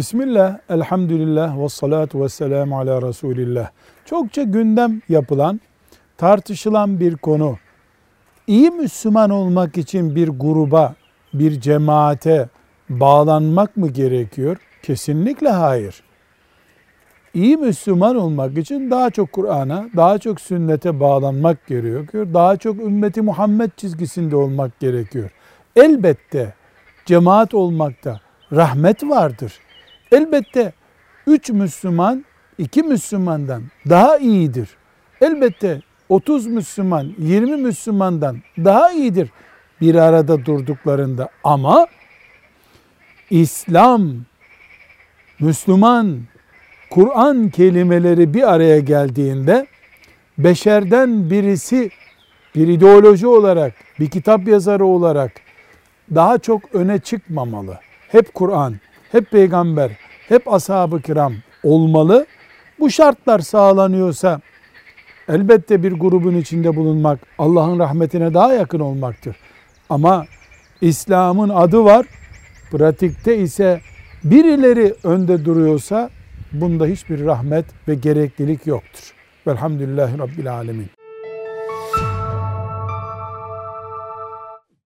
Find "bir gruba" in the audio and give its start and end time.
10.16-10.94